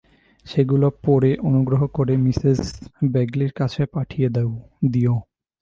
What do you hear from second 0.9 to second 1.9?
পড়ে অনুগ্রহ